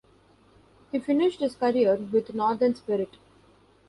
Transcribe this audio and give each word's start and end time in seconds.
He 0.91 0.97
finished 0.97 1.41
his 1.41 1.53
career 1.53 1.93
with 1.93 2.33
Northern 2.33 2.73
Spirit. 2.73 3.17